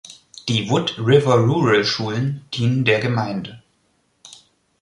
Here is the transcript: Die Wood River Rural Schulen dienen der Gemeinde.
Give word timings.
Die 0.49 0.67
Wood 0.71 0.97
River 0.97 1.35
Rural 1.37 1.85
Schulen 1.85 2.41
dienen 2.55 2.85
der 2.85 2.99
Gemeinde. 3.01 3.61